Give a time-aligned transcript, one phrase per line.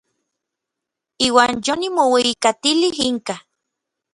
[1.25, 3.35] Iuan yonimoueyijkatilij inka.